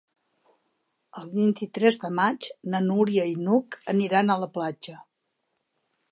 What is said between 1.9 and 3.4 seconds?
de maig na Núria i